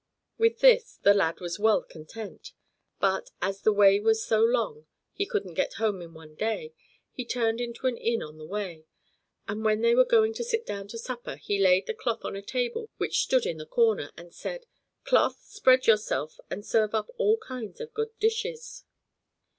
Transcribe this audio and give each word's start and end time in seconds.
'"With 0.39 0.61
this 0.61 0.97
the 1.03 1.13
lad 1.13 1.41
was 1.41 1.59
well 1.59 1.83
content. 1.83 2.53
But, 2.99 3.29
as 3.39 3.61
the 3.61 3.71
way 3.71 3.99
was 3.99 4.25
so 4.25 4.41
long 4.41 4.87
he 5.13 5.27
couldn't 5.27 5.53
get 5.53 5.73
home 5.75 6.01
in 6.01 6.15
one 6.15 6.33
day, 6.33 6.73
he 7.11 7.23
turned 7.23 7.61
into 7.61 7.85
an 7.85 7.97
inn 7.97 8.23
on 8.23 8.39
the 8.39 8.45
way; 8.47 8.87
and 9.47 9.63
when 9.63 9.81
they 9.81 9.93
were 9.93 10.03
going 10.03 10.33
to 10.33 10.43
sit 10.43 10.65
down 10.65 10.87
to 10.87 10.97
supper, 10.97 11.35
he 11.35 11.59
laid 11.59 11.85
the 11.85 11.93
cloth 11.93 12.25
on 12.25 12.35
a 12.35 12.41
table 12.41 12.89
which 12.97 13.21
stood 13.21 13.45
in 13.45 13.57
the 13.59 13.65
corner 13.67 14.11
and 14.17 14.33
said: 14.33 14.65
"Cloth 15.03 15.43
spread 15.43 15.85
yourself, 15.85 16.39
and 16.49 16.65
serve 16.65 16.95
up 16.95 17.11
all 17.19 17.37
kinds 17.37 17.79
of 17.79 17.93
good 17.93 18.09
dishes." 18.19 18.85